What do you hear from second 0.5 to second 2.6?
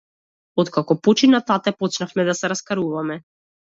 Откако почина тате, почнавме да се